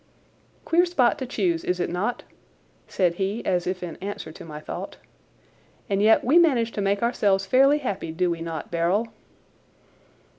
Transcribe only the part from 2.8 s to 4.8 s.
said he as if in answer to my